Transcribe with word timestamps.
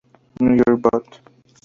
New 0.41 0.55
York 0.65 0.79
Bot. 0.83 1.07